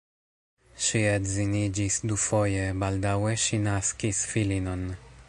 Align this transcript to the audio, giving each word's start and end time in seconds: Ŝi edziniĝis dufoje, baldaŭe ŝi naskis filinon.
Ŝi 0.85 1.01
edziniĝis 1.09 1.97
dufoje, 2.13 2.65
baldaŭe 2.85 3.37
ŝi 3.47 3.63
naskis 3.69 4.27
filinon. 4.35 4.89